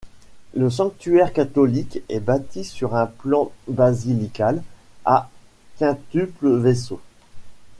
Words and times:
Le 0.55 0.71
sanctuaire 0.71 1.31
catholique 1.31 2.01
est 2.09 2.19
bâti 2.21 2.63
sur 2.63 2.95
un 2.95 3.05
plan 3.05 3.51
basilical 3.67 4.63
à 5.05 5.29
quintuple 5.77 6.55
vaisseau. 6.57 6.99